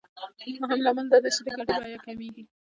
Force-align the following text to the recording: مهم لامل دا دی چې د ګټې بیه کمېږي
مهم 0.61 0.79
لامل 0.85 1.05
دا 1.11 1.17
دی 1.23 1.29
چې 1.35 1.41
د 1.45 1.47
ګټې 1.69 1.77
بیه 1.87 1.99
کمېږي 2.05 2.43